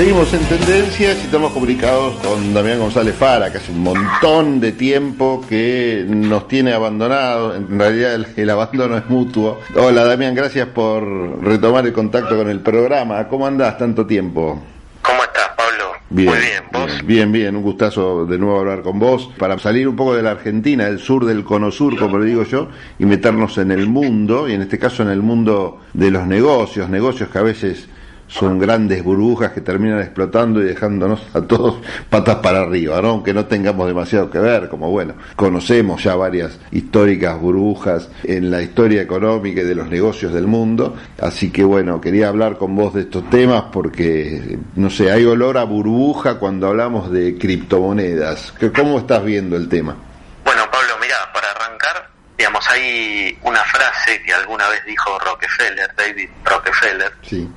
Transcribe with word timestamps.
Seguimos 0.00 0.32
en 0.32 0.40
tendencias 0.46 1.18
y 1.18 1.26
estamos 1.26 1.52
comunicados 1.52 2.14
con 2.24 2.54
Damián 2.54 2.78
González 2.78 3.14
Fara, 3.14 3.52
que 3.52 3.58
hace 3.58 3.70
un 3.70 3.82
montón 3.82 4.58
de 4.58 4.72
tiempo 4.72 5.44
que 5.46 6.06
nos 6.08 6.48
tiene 6.48 6.72
abandonados. 6.72 7.56
En 7.56 7.78
realidad 7.78 8.14
el, 8.14 8.26
el, 8.34 8.48
abandono 8.48 8.96
es 8.96 9.06
mutuo. 9.10 9.60
Hola 9.76 10.04
Damián, 10.04 10.34
gracias 10.34 10.68
por 10.68 11.44
retomar 11.44 11.84
el 11.86 11.92
contacto 11.92 12.34
con 12.34 12.48
el 12.48 12.60
programa. 12.60 13.28
¿Cómo 13.28 13.46
andás 13.46 13.76
tanto 13.76 14.06
tiempo? 14.06 14.58
¿Cómo 15.02 15.22
estás, 15.22 15.50
Pablo? 15.54 15.92
Bien, 16.08 16.30
Muy 16.30 16.38
bien, 16.38 16.62
¿vos? 16.72 17.06
Bien, 17.06 17.30
bien, 17.30 17.56
un 17.56 17.62
gustazo 17.62 18.24
de 18.24 18.38
nuevo 18.38 18.58
hablar 18.58 18.80
con 18.80 18.98
vos. 18.98 19.28
Para 19.36 19.58
salir 19.58 19.86
un 19.86 19.96
poco 19.96 20.14
de 20.14 20.22
la 20.22 20.30
Argentina, 20.30 20.86
del 20.86 20.98
sur 20.98 21.26
del 21.26 21.44
cono 21.44 21.70
sur, 21.70 21.98
como 21.98 22.18
le 22.18 22.24
digo 22.24 22.44
yo, 22.44 22.68
y 22.98 23.04
meternos 23.04 23.58
en 23.58 23.70
el 23.70 23.86
mundo, 23.86 24.48
y 24.48 24.54
en 24.54 24.62
este 24.62 24.78
caso 24.78 25.02
en 25.02 25.10
el 25.10 25.20
mundo 25.20 25.80
de 25.92 26.10
los 26.10 26.26
negocios, 26.26 26.88
negocios 26.88 27.28
que 27.28 27.38
a 27.38 27.42
veces 27.42 27.86
son 28.30 28.58
grandes 28.58 29.02
burbujas 29.02 29.52
que 29.52 29.60
terminan 29.60 30.00
explotando 30.00 30.60
y 30.62 30.64
dejándonos 30.64 31.20
a 31.34 31.40
todos 31.42 31.80
patas 32.08 32.36
para 32.36 32.60
arriba, 32.60 33.02
¿no? 33.02 33.08
aunque 33.08 33.34
no 33.34 33.46
tengamos 33.46 33.88
demasiado 33.88 34.30
que 34.30 34.38
ver, 34.38 34.68
como 34.68 34.90
bueno, 34.90 35.14
conocemos 35.34 36.02
ya 36.02 36.14
varias 36.14 36.58
históricas 36.70 37.38
burbujas 37.40 38.08
en 38.22 38.50
la 38.50 38.62
historia 38.62 39.02
económica 39.02 39.60
y 39.62 39.64
de 39.64 39.74
los 39.74 39.88
negocios 39.88 40.32
del 40.32 40.46
mundo, 40.46 40.96
así 41.20 41.50
que 41.50 41.64
bueno, 41.64 42.00
quería 42.00 42.28
hablar 42.28 42.56
con 42.56 42.76
vos 42.76 42.94
de 42.94 43.02
estos 43.02 43.28
temas 43.30 43.64
porque, 43.72 44.58
no 44.76 44.90
sé, 44.90 45.10
hay 45.10 45.24
olor 45.24 45.58
a 45.58 45.64
burbuja 45.64 46.38
cuando 46.38 46.68
hablamos 46.68 47.10
de 47.10 47.36
criptomonedas. 47.36 48.54
¿Cómo 48.74 48.98
estás 48.98 49.24
viendo 49.24 49.56
el 49.56 49.68
tema? 49.68 49.96
Bueno, 50.44 50.62
Pablo, 50.70 50.94
mira, 51.00 51.16
para 51.34 51.48
arrancar, 51.50 52.08
digamos, 52.38 52.64
hay 52.70 53.36
una 53.42 53.62
frase 53.64 54.22
que 54.22 54.32
alguna 54.32 54.68
vez 54.68 54.84
dijo 54.86 55.18
Rockefeller, 55.18 55.90
David 55.96 56.28
Rockefeller, 56.44 57.12
sí 57.22 57.48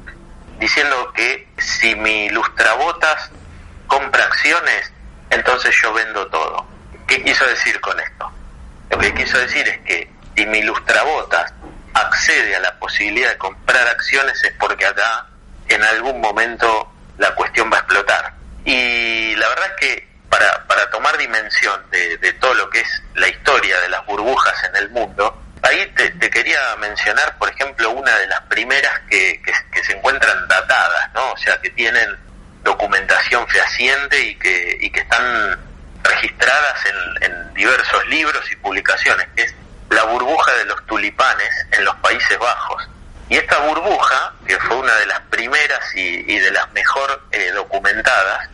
diciendo 0.59 1.11
que 1.13 1.47
si 1.57 1.95
mi 1.95 2.29
lustrabotas 2.29 3.31
compra 3.87 4.23
acciones, 4.25 4.91
entonces 5.29 5.75
yo 5.81 5.93
vendo 5.93 6.27
todo. 6.27 6.65
¿Qué 7.07 7.23
quiso 7.23 7.45
decir 7.45 7.79
con 7.81 7.99
esto? 7.99 8.31
Lo 8.89 8.97
que 8.97 9.13
quiso 9.13 9.37
decir 9.37 9.67
es 9.67 9.79
que 9.79 10.09
si 10.35 10.45
mi 10.45 10.61
lustrabotas 10.61 11.53
accede 11.93 12.55
a 12.55 12.59
la 12.59 12.79
posibilidad 12.79 13.29
de 13.29 13.37
comprar 13.37 13.87
acciones 13.87 14.43
es 14.43 14.53
porque 14.59 14.85
acá 14.85 15.27
en 15.67 15.83
algún 15.83 16.19
momento 16.21 16.91
la 17.17 17.33
cuestión 17.35 17.71
va 17.71 17.77
a 17.77 17.79
explotar. 17.79 18.33
Y 18.65 19.35
la 19.35 19.47
verdad 19.49 19.65
es 19.75 19.87
que 19.87 20.07
para, 20.29 20.65
para 20.67 20.89
tomar 20.89 21.17
dimensión 21.17 21.79
de, 21.91 22.17
de 22.17 22.33
todo 22.33 22.53
lo 22.55 22.69
que 22.69 22.79
es 22.79 23.03
la 23.15 23.27
historia 23.27 23.79
de 23.81 23.89
las 23.89 24.05
burbujas 24.05 24.63
en 24.63 24.75
el 24.77 24.89
mundo, 24.89 25.42
Ahí 25.63 25.85
te, 25.95 26.29
quería 26.29 26.59
mencionar, 26.77 27.37
por 27.37 27.49
ejemplo, 27.49 27.91
una 27.91 28.17
de 28.17 28.27
las 28.27 28.41
primeras 28.41 28.99
que, 29.09 29.41
que, 29.41 29.83
se 29.83 29.93
encuentran 29.93 30.47
datadas, 30.47 31.13
¿no? 31.13 31.31
O 31.31 31.37
sea, 31.37 31.59
que 31.61 31.69
tienen 31.69 32.17
documentación 32.63 33.47
fehaciente 33.47 34.19
y 34.19 34.35
que, 34.35 34.77
y 34.81 34.89
que 34.89 34.99
están 34.99 35.57
registradas 36.03 36.85
en, 37.21 37.53
diversos 37.53 38.05
libros 38.07 38.51
y 38.51 38.55
publicaciones, 38.57 39.27
que 39.35 39.43
es 39.43 39.55
la 39.91 40.03
burbuja 40.05 40.51
de 40.55 40.65
los 40.65 40.83
tulipanes 40.87 41.49
en 41.71 41.85
los 41.85 41.95
Países 41.97 42.37
Bajos. 42.39 42.89
Y 43.29 43.37
esta 43.37 43.59
burbuja, 43.59 44.33
que 44.45 44.59
fue 44.59 44.75
una 44.77 44.93
de 44.95 45.05
las 45.05 45.19
primeras 45.29 45.95
y, 45.95 46.25
y 46.27 46.39
de 46.39 46.51
las 46.51 46.69
mejor 46.73 47.23
eh, 47.31 47.51
documentadas, 47.51 48.49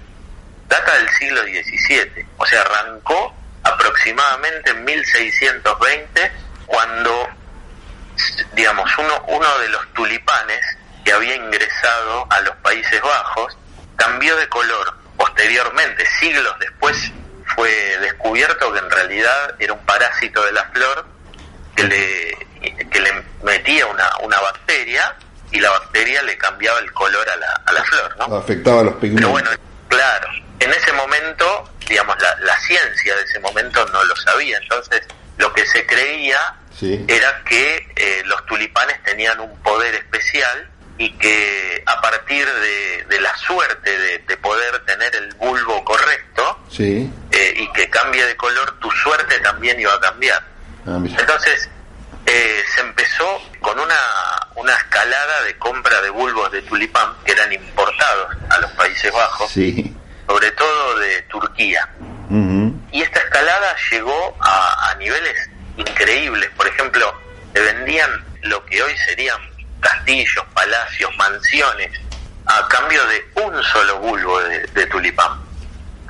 data 0.67 0.93
del 0.95 1.09
siglo 1.11 1.41
XVII. 1.43 2.27
O 2.37 2.45
sea, 2.45 2.61
arrancó 2.61 3.33
aproximadamente 3.63 4.71
en 4.71 4.83
1620 4.83 6.31
cuando, 6.69 7.27
digamos, 8.53 8.89
uno, 8.99 9.25
uno 9.27 9.59
de 9.59 9.69
los 9.69 9.93
tulipanes 9.93 10.59
que 11.03 11.11
había 11.11 11.35
ingresado 11.35 12.27
a 12.29 12.39
los 12.41 12.55
Países 12.57 13.01
Bajos 13.01 13.57
cambió 13.95 14.35
de 14.37 14.47
color. 14.49 14.95
Posteriormente, 15.17 16.05
siglos 16.19 16.53
después, 16.59 17.11
fue 17.55 17.71
descubierto 17.99 18.71
que 18.71 18.79
en 18.79 18.89
realidad 18.89 19.55
era 19.58 19.73
un 19.73 19.83
parásito 19.85 20.45
de 20.45 20.52
la 20.52 20.63
flor 20.65 21.05
que 21.75 21.83
le, 21.85 22.87
que 22.87 22.99
le 22.99 23.23
metía 23.43 23.87
una, 23.87 24.08
una 24.21 24.39
bacteria 24.39 25.15
y 25.52 25.59
la 25.59 25.71
bacteria 25.71 26.21
le 26.21 26.37
cambiaba 26.37 26.79
el 26.79 26.93
color 26.93 27.27
a 27.27 27.35
la, 27.35 27.61
a 27.65 27.73
la 27.73 27.83
flor, 27.83 28.15
¿no? 28.17 28.37
Afectaba 28.37 28.81
a 28.81 28.83
los 28.83 28.95
pigmentos. 28.95 29.21
Pero 29.21 29.31
bueno, 29.31 29.49
claro, 29.87 30.29
en 30.59 30.71
ese 30.71 30.93
momento, 30.93 31.69
digamos, 31.87 32.15
la, 32.21 32.35
la 32.41 32.55
ciencia 32.59 33.15
de 33.15 33.23
ese 33.23 33.39
momento 33.39 33.83
no 33.87 34.03
lo 34.03 34.15
sabía, 34.17 34.59
entonces 34.59 35.02
lo 35.39 35.52
que 35.54 35.66
se 35.66 35.86
creía 35.88 36.38
Sí. 36.77 37.04
era 37.10 37.44
que 37.44 37.92
eh, 37.95 38.22
los 38.26 38.45
tulipanes 38.45 39.04
tenían 39.04 39.38
un 39.42 39.54
poder 39.64 39.95
especial 39.95 40.70
y 40.98 41.11
que 41.17 41.83
a 41.86 42.00
partir 42.00 42.45
de, 42.48 43.04
de 43.10 43.20
la 43.20 43.36
suerte 43.36 43.98
de, 44.00 44.20
de, 44.20 44.38
poder 44.38 44.80
tener 44.86 45.14
el 45.16 45.33
bulbo 45.36 45.83
correcto 45.83 46.60
sí. 46.72 47.11
eh, 47.32 47.54
y 47.58 47.70
que 47.73 47.89
cambie 47.89 48.26
de 48.26 48.36
color, 48.38 48.80
tu 48.80 48.89
suerte 48.92 49.39
también 49.39 49.77
iba 49.80 49.94
a 49.94 50.00
cambiar. 50.00 50.42
Ah, 50.88 51.00
Entonces 51.04 51.70
eh, 52.26 52.64
se 52.73 52.82
empezó 52.82 53.42
con 53.60 53.77
una, 53.77 54.00
una 54.56 54.73
escalada 54.73 55.42
de 55.44 55.58
compra 55.58 56.02
de 56.02 56.10
bulbos 56.11 56.50
de 56.52 56.61
tulipán 56.61 57.14
que 57.26 57.32
eran 57.33 57.52
importados 57.52 58.38
a 58.50 58.58
los 58.60 58.71
Países 58.71 59.11
Bajos, 59.11 59.52
sí. 59.52 59.94
sobre 60.27 60.52
todo 60.52 61.00
de 61.00 61.21
Turquía. 61.23 61.89
Y 62.91 63.01
esta 63.01 63.19
escalada 63.19 63.75
llegó 63.91 64.37
a, 64.39 64.95
niveles 64.99 65.49
increíbles. 65.77 66.49
Por 66.55 66.67
ejemplo, 66.67 67.11
se 67.53 67.61
vendían 67.61 68.23
lo 68.43 68.63
que 68.65 68.83
hoy 68.83 68.95
serían 69.05 69.39
castillos, 69.79 70.45
palacios, 70.53 71.09
mansiones, 71.17 71.91
a 72.45 72.67
cambio 72.67 73.03
de 73.07 73.25
un 73.43 73.63
solo 73.63 73.97
bulbo 73.99 74.39
de, 74.41 74.59
de 74.67 74.85
tulipán. 74.87 75.39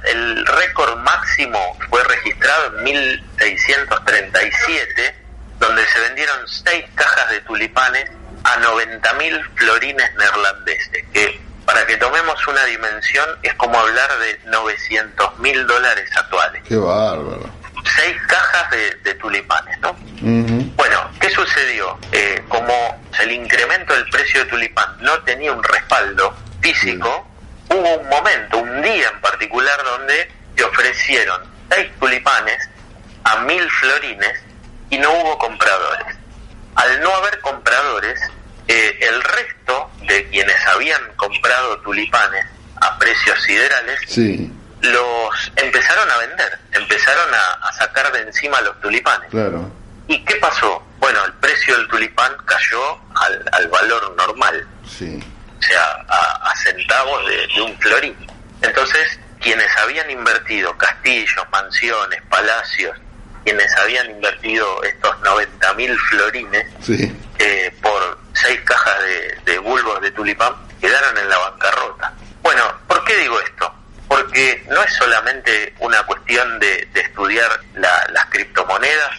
El 0.06 0.46
récord 0.46 0.98
máximo 1.00 1.78
fue 1.90 2.02
registrado 2.04 2.78
en 2.78 2.84
1637, 2.84 5.16
donde 5.60 5.86
se 5.88 6.00
vendieron 6.00 6.48
seis 6.48 6.86
cajas 6.96 7.30
de 7.30 7.42
tulipanes 7.42 8.10
a 8.44 8.58
90.000 8.60 9.50
florines 9.56 10.16
neerlandeses, 10.16 11.06
que 11.14 11.40
para 11.70 11.86
que 11.86 11.98
tomemos 11.98 12.48
una 12.48 12.66
dimensión 12.66 13.30
es 13.44 13.54
como 13.54 13.78
hablar 13.80 14.10
de 14.18 14.40
900 14.46 15.38
mil 15.38 15.68
dólares 15.68 16.10
actuales. 16.18 16.64
Qué 16.68 16.76
bárbaro 16.76 17.48
seis 17.96 18.18
cajas 18.28 18.72
de, 18.72 18.96
de 19.04 19.14
tulipanes, 19.16 19.80
¿no? 19.80 19.92
Uh 19.92 19.96
-huh. 20.26 20.76
Bueno, 20.76 21.12
¿qué 21.20 21.30
sucedió? 21.30 21.98
Eh, 22.12 22.44
como 22.48 22.74
el 23.20 23.32
incremento 23.32 23.94
del 23.94 24.10
precio 24.10 24.44
de 24.44 24.50
tulipán 24.50 24.98
no 25.00 25.20
tenía 25.20 25.52
un 25.52 25.64
respaldo 25.64 26.36
físico, 26.60 27.28
uh 27.70 27.74
-huh. 27.74 27.80
hubo 27.80 27.98
un 28.00 28.10
momento, 28.10 28.58
un 28.58 28.82
día 28.82 29.08
en 29.14 29.22
particular, 29.22 29.84
donde 29.84 30.32
te 30.56 30.64
ofrecieron 30.64 31.42
seis 31.70 31.88
tulipanes 32.00 32.68
a 33.26 33.38
mil 33.42 33.70
florines 33.70 34.40
y 34.90 34.98
no 34.98 35.12
hubo 35.14 35.38
compradores. 35.38 36.18
Al 36.76 37.00
no 37.02 37.14
haber 37.14 37.40
compradores, 37.42 38.20
eh, 38.70 38.98
el 39.02 39.22
resto 39.22 39.92
de 40.08 40.26
quienes 40.30 40.56
habían 40.68 41.02
comprado 41.18 41.80
tulipanes 41.82 42.46
a 42.82 42.98
precios 42.98 43.42
siderales 43.44 44.00
sí 44.08 44.50
los 44.82 45.52
empezaron 45.56 46.10
a 46.10 46.18
vender, 46.18 46.60
empezaron 46.72 47.34
a, 47.34 47.68
a, 47.68 47.74
sacar 47.74 48.12
de 48.14 48.22
encima 48.22 48.62
los 48.62 48.80
tulipanes. 48.80 49.30
Claro. 49.30 49.70
¿Y 50.08 50.24
qué 50.26 50.36
pasó? 50.36 50.82
Bueno, 51.00 51.24
el 51.26 51.34
precio 51.34 51.76
del 51.78 51.88
tulipán 51.88 52.32
cayó 52.46 52.98
al, 53.16 53.46
al 53.52 53.68
valor 53.68 54.16
normal. 54.16 54.68
Sí. 54.88 55.20
O 55.60 55.62
sea, 55.62 56.06
a, 56.08 56.50
a 56.50 56.56
centavos 56.56 57.28
de, 57.28 57.48
de, 57.56 57.62
un 57.62 57.78
florín. 57.80 58.16
Entonces, 58.62 59.20
quienes 59.40 59.68
habían 59.78 60.10
invertido 60.10 60.76
castillos, 60.78 61.46
mansiones, 61.52 62.22
palacios, 62.30 62.98
quienes 63.44 63.76
habían 63.78 64.10
invertido 64.12 64.84
estos 64.84 65.20
90 65.22 65.74
mil 65.76 65.98
florines 66.10 66.66
sí. 66.82 67.16
eh, 67.40 67.74
por 67.82 68.18
seis 68.34 68.60
cajas 68.62 69.02
de, 69.04 69.52
de 69.52 69.60
bulbos 69.60 70.02
de 70.02 70.12
tulipán, 70.12 70.54
quedaron 70.80 71.18
en 71.18 71.30
la 71.30 71.38
bancarrota. 71.38 72.14
Bueno, 72.42 72.64
¿por 72.88 73.04
qué 73.04 73.16
digo 73.18 73.40
esto? 73.40 73.74
porque 74.10 74.66
no 74.70 74.84
es 74.84 74.94
solamente 74.96 75.74
una 75.80 76.04
cuestión 76.04 76.60
de, 76.60 76.88
de 76.94 77.00
estudiar 77.00 77.48
la, 77.76 78.08
las 78.12 78.26
criptomonedas 78.26 79.12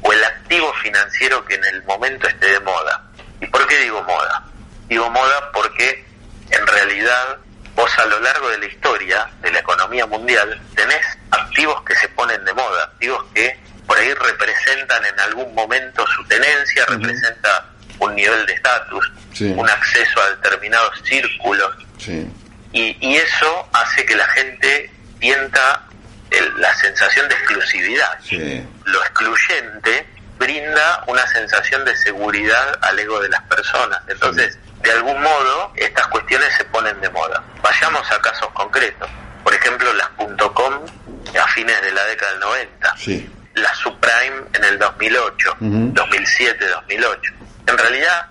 o 0.00 0.12
el 0.12 0.24
activo 0.24 0.72
financiero 0.82 1.44
que 1.44 1.54
en 1.54 1.64
el 1.66 1.82
momento 1.84 2.26
esté 2.26 2.46
de 2.52 2.60
moda. 2.60 3.04
¿Y 3.40 3.46
por 3.46 3.66
qué 3.66 3.76
digo 3.80 4.02
moda? 4.02 4.42
Digo 4.88 5.08
moda 5.10 5.52
porque 5.52 6.04
en 6.50 6.66
realidad 6.66 7.36
vos 7.74 7.98
a 7.98 8.06
lo 8.06 8.18
largo 8.20 8.48
de 8.48 8.58
la 8.58 8.66
historia 8.66 9.30
de 9.42 9.52
la 9.52 9.58
economía 9.58 10.06
mundial 10.06 10.60
tenés 10.74 11.06
activos 11.30 11.82
que 11.82 11.94
se 11.96 12.08
ponen 12.08 12.42
de 12.46 12.54
moda, 12.54 12.84
activos 12.84 13.26
que 13.34 13.54
por 13.86 13.98
ahí 13.98 14.14
representan 14.14 15.04
en 15.04 15.20
algún 15.20 15.54
momento 15.54 16.06
su 16.06 16.24
tenencia, 16.24 16.86
representa 16.86 17.66
un 18.00 18.14
nivel 18.14 18.46
de 18.46 18.52
estatus, 18.52 19.12
sí. 19.32 19.52
un 19.56 19.68
acceso 19.68 20.20
a 20.20 20.30
determinados 20.30 21.00
círculos. 21.04 21.74
Sí 21.98 22.26
y, 22.72 22.96
y, 23.00 23.16
eso 23.16 23.68
hace 23.72 24.04
que 24.04 24.14
la 24.14 24.26
gente 24.28 24.90
sienta 25.20 25.82
el, 26.30 26.60
la 26.60 26.74
sensación 26.74 27.28
de 27.28 27.34
exclusividad. 27.34 28.18
Sí. 28.22 28.66
Lo 28.84 29.00
excluyente 29.00 30.06
brinda 30.38 31.02
una 31.06 31.26
sensación 31.28 31.84
de 31.84 31.96
seguridad 31.96 32.78
al 32.82 32.98
ego 32.98 33.20
de 33.20 33.28
las 33.30 33.42
personas. 33.44 34.00
Entonces, 34.08 34.58
de 34.82 34.92
algún 34.92 35.20
modo 35.20 35.72
estas 35.76 36.06
cuestiones 36.08 36.54
se 36.56 36.64
ponen 36.66 37.00
de 37.00 37.08
moda. 37.10 37.42
Vayamos 37.62 38.10
a 38.12 38.20
casos 38.20 38.48
concretos. 38.52 39.08
Por 39.42 39.54
ejemplo, 39.54 39.92
las 39.94 40.08
.com 40.54 40.74
a 41.42 41.48
fines 41.48 41.80
de 41.82 41.92
la 41.92 42.04
década 42.04 42.32
del 42.32 42.40
90. 42.40 42.96
Sí. 42.98 43.30
Las 43.54 43.76
subprime 43.78 44.46
en 44.52 44.64
el 44.64 44.78
2008, 44.78 45.56
2007, 45.60 46.68
2008. 46.68 47.32
En 47.78 47.84
realidad 47.84 48.26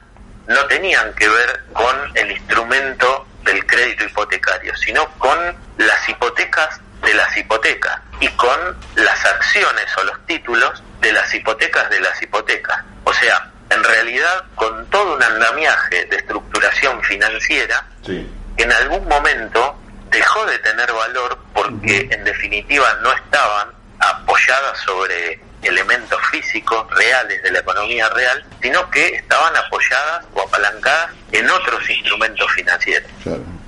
no 0.47 0.65
tenían 0.65 1.13
que 1.13 1.29
ver 1.29 1.63
con 1.71 1.95
el 2.15 2.31
instrumento 2.31 3.25
del 3.43 3.65
crédito 3.65 4.03
hipotecario, 4.03 4.75
sino 4.75 5.07
con 5.17 5.39
las 5.77 6.09
hipotecas 6.09 6.81
de 7.01 7.13
las 7.13 7.37
hipotecas 7.37 7.97
y 8.19 8.27
con 8.31 8.77
las 8.95 9.25
acciones 9.25 9.85
o 9.97 10.03
los 10.03 10.25
títulos 10.25 10.83
de 10.99 11.13
las 11.13 11.33
hipotecas 11.33 11.89
de 11.89 12.01
las 12.01 12.21
hipotecas. 12.21 12.83
O 13.05 13.13
sea, 13.13 13.49
en 13.69 13.81
realidad 13.85 14.43
con 14.55 14.85
todo 14.89 15.15
un 15.15 15.23
andamiaje 15.23 16.05
de 16.05 16.17
estructuración 16.17 17.01
financiera 17.03 17.85
que 18.05 18.27
en 18.57 18.71
algún 18.73 19.07
momento 19.07 19.79
dejó 20.09 20.45
de 20.45 20.59
tener 20.59 20.91
valor 20.91 21.39
porque 21.53 22.09
en 22.11 22.23
definitiva 22.25 22.93
no 23.01 23.13
estaban 23.13 23.69
apoyadas 23.99 24.77
sobre 24.79 25.39
elementos 25.61 26.19
físicos 26.31 26.85
reales 26.95 27.41
de 27.43 27.51
la 27.51 27.59
economía 27.59 28.09
real, 28.09 28.45
sino 28.61 28.89
que 28.91 29.07
estaban 29.15 29.55
apoyadas 29.55 30.25
o 30.33 30.41
apalancadas 30.41 31.11
en 31.31 31.49
otros 31.49 31.89
instrumentos 31.89 32.51
financieros. 32.53 33.09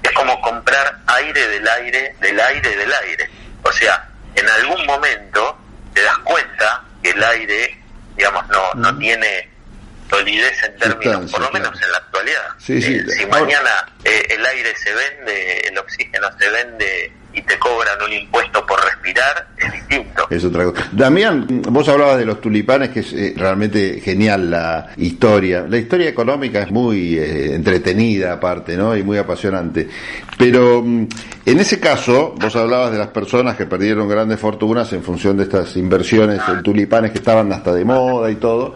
Es 0.03 0.11
como 0.11 0.39
comprar 0.41 0.99
aire 1.07 1.47
del 1.47 1.67
aire, 1.67 2.15
del 2.19 2.39
aire, 2.39 2.75
del 2.75 2.93
aire. 2.93 3.29
O 3.63 3.71
sea, 3.71 4.07
en 4.35 4.47
algún 4.49 4.85
momento 4.85 5.57
te 5.93 6.01
das 6.01 6.17
cuenta 6.19 6.83
que 7.03 7.09
el 7.11 7.23
aire, 7.23 7.77
digamos, 8.15 8.47
no, 8.49 8.73
no 8.75 8.97
tiene 8.97 9.49
solidez 10.09 10.63
en 10.63 10.77
términos, 10.77 11.31
por 11.31 11.41
lo 11.41 11.51
menos 11.51 11.81
en 11.81 11.91
la 11.91 11.97
actualidad. 11.97 12.47
Eh, 12.67 13.05
si 13.17 13.25
mañana 13.25 13.87
eh, 14.03 14.27
el 14.29 14.45
aire 14.45 14.75
se 14.75 14.93
vende, 14.93 15.59
el 15.67 15.77
oxígeno 15.77 16.29
se 16.37 16.49
vende 16.49 17.11
y 17.33 17.41
te 17.41 17.57
cobran 17.59 18.01
un 18.05 18.13
impuesto 18.13 18.65
por 18.65 18.79
respirar, 18.83 19.47
es 19.57 19.71
distinto. 19.71 20.27
Es 20.29 20.43
otra 20.43 20.65
cosa. 20.65 20.89
Damián, 20.91 21.45
vos 21.69 21.87
hablabas 21.87 22.17
de 22.17 22.25
los 22.25 22.41
tulipanes, 22.41 22.89
que 22.89 23.01
es 23.01 23.13
eh, 23.13 23.33
realmente 23.35 23.99
genial 24.01 24.49
la 24.49 24.89
historia. 24.97 25.65
La 25.67 25.77
historia 25.77 26.09
económica 26.09 26.61
es 26.61 26.71
muy 26.71 27.17
eh, 27.17 27.55
entretenida 27.55 28.33
aparte, 28.33 28.75
¿no? 28.75 28.95
Y 28.95 29.03
muy 29.03 29.17
apasionante. 29.17 29.87
Pero 30.37 30.81
mm, 30.83 31.07
en 31.45 31.59
ese 31.59 31.79
caso, 31.79 32.35
vos 32.39 32.55
hablabas 32.55 32.91
de 32.91 32.97
las 32.97 33.09
personas 33.09 33.55
que 33.55 33.65
perdieron 33.65 34.07
grandes 34.07 34.39
fortunas 34.39 34.91
en 34.93 35.03
función 35.03 35.37
de 35.37 35.43
estas 35.43 35.75
inversiones 35.77 36.41
en 36.47 36.63
tulipanes 36.63 37.11
que 37.11 37.19
estaban 37.19 37.51
hasta 37.51 37.73
de 37.73 37.85
moda 37.85 38.29
y 38.31 38.35
todo. 38.35 38.75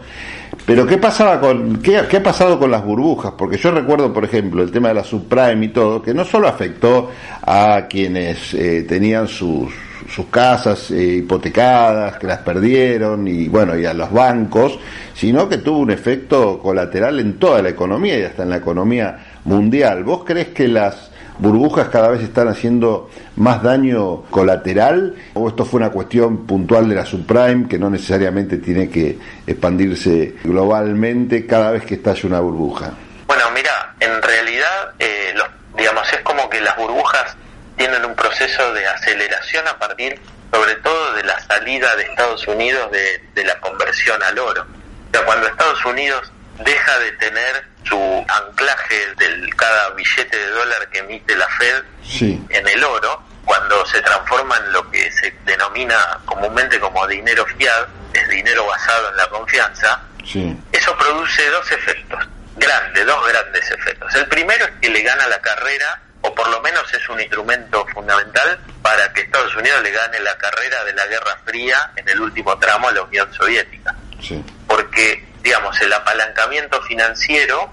Pero 0.66 0.86
¿qué 0.86 0.96
pasaba 0.96 1.40
con 1.40 1.82
qué, 1.82 1.98
ha 1.98 2.22
pasado 2.22 2.58
con 2.58 2.70
las 2.70 2.82
burbujas? 2.82 3.34
Porque 3.36 3.58
yo 3.58 3.70
recuerdo, 3.70 4.12
por 4.14 4.24
ejemplo, 4.24 4.62
el 4.62 4.70
tema 4.70 4.88
de 4.88 4.94
la 4.94 5.04
subprime 5.04 5.66
y 5.66 5.68
todo, 5.68 6.00
que 6.00 6.14
no 6.14 6.24
solo 6.24 6.48
afectó 6.48 7.10
a 7.42 7.86
quienes 7.88 8.54
eh, 8.54 8.86
tenían 8.88 9.28
sus, 9.28 9.74
sus 10.08 10.26
casas 10.26 10.90
eh, 10.90 11.16
hipotecadas, 11.16 12.16
que 12.16 12.26
las 12.26 12.38
perdieron 12.38 13.28
y 13.28 13.48
bueno, 13.48 13.78
y 13.78 13.84
a 13.84 13.92
los 13.92 14.10
bancos, 14.10 14.78
sino 15.12 15.50
que 15.50 15.58
tuvo 15.58 15.80
un 15.80 15.90
efecto 15.90 16.58
colateral 16.58 17.20
en 17.20 17.34
toda 17.34 17.60
la 17.60 17.68
economía 17.68 18.18
y 18.18 18.22
hasta 18.22 18.44
en 18.44 18.50
la 18.50 18.56
economía 18.56 19.18
mundial. 19.44 20.02
¿Vos 20.02 20.24
crees 20.24 20.48
que 20.48 20.66
las 20.66 21.10
burbujas 21.38 21.88
cada 21.88 22.08
vez 22.08 22.22
están 22.22 22.48
haciendo 22.48 23.10
más 23.36 23.62
daño 23.62 24.22
colateral 24.30 25.14
o 25.34 25.48
esto 25.48 25.64
fue 25.64 25.78
una 25.78 25.90
cuestión 25.90 26.46
puntual 26.46 26.88
de 26.88 26.94
la 26.94 27.04
subprime 27.04 27.68
que 27.68 27.78
no 27.78 27.90
necesariamente 27.90 28.58
tiene 28.58 28.88
que 28.88 29.18
expandirse 29.46 30.36
globalmente 30.44 31.46
cada 31.46 31.72
vez 31.72 31.84
que 31.84 31.94
estalle 31.94 32.28
una 32.28 32.40
burbuja? 32.40 32.92
Bueno, 33.26 33.44
mira, 33.52 33.94
en 34.00 34.22
realidad, 34.22 34.94
eh, 34.98 35.34
digamos, 35.76 36.12
es 36.12 36.20
como 36.20 36.48
que 36.48 36.60
las 36.60 36.76
burbujas 36.76 37.36
tienen 37.76 38.04
un 38.04 38.14
proceso 38.14 38.72
de 38.72 38.86
aceleración 38.86 39.66
a 39.66 39.78
partir, 39.78 40.20
sobre 40.52 40.74
todo, 40.76 41.14
de 41.14 41.24
la 41.24 41.40
salida 41.40 41.96
de 41.96 42.04
Estados 42.04 42.46
Unidos 42.46 42.90
de, 42.92 43.20
de 43.34 43.44
la 43.44 43.58
conversión 43.60 44.22
al 44.22 44.38
oro. 44.38 44.62
O 44.62 45.16
sea, 45.16 45.26
cuando 45.26 45.48
Estados 45.48 45.84
Unidos 45.84 46.32
deja 46.58 46.98
de 46.98 47.12
tener 47.12 47.64
su 47.84 48.24
anclaje 48.28 49.14
del 49.16 49.54
cada 49.56 49.90
billete 49.90 50.36
de 50.36 50.48
dólar 50.50 50.88
que 50.90 50.98
emite 51.00 51.36
la 51.36 51.48
Fed 51.48 51.82
en 52.48 52.68
el 52.68 52.84
oro, 52.84 53.22
cuando 53.44 53.84
se 53.86 54.00
transforma 54.00 54.56
en 54.56 54.72
lo 54.72 54.90
que 54.90 55.10
se 55.12 55.34
denomina 55.44 56.18
comúnmente 56.24 56.80
como 56.80 57.06
dinero 57.06 57.44
fiat, 57.46 57.88
es 58.12 58.28
dinero 58.28 58.66
basado 58.66 59.10
en 59.10 59.16
la 59.16 59.28
confianza, 59.28 60.00
eso 60.72 60.96
produce 60.96 61.50
dos 61.50 61.70
efectos, 61.70 62.26
grandes, 62.56 63.04
dos 63.04 63.28
grandes 63.28 63.70
efectos. 63.70 64.14
El 64.14 64.26
primero 64.28 64.64
es 64.64 64.72
que 64.80 64.88
le 64.88 65.02
gana 65.02 65.26
la 65.28 65.40
carrera, 65.40 66.00
o 66.22 66.34
por 66.34 66.48
lo 66.48 66.62
menos 66.62 66.82
es 66.94 67.06
un 67.10 67.20
instrumento 67.20 67.86
fundamental 67.92 68.58
para 68.80 69.12
que 69.12 69.22
Estados 69.22 69.54
Unidos 69.56 69.82
le 69.82 69.90
gane 69.90 70.18
la 70.20 70.36
carrera 70.38 70.82
de 70.84 70.94
la 70.94 71.06
Guerra 71.06 71.38
Fría 71.44 71.90
en 71.96 72.08
el 72.08 72.20
último 72.20 72.56
tramo 72.58 72.88
a 72.88 72.92
la 72.92 73.02
Unión 73.02 73.30
Soviética. 73.34 73.94
Porque 74.66 75.33
digamos, 75.44 75.78
el 75.82 75.92
apalancamiento 75.92 76.80
financiero 76.82 77.70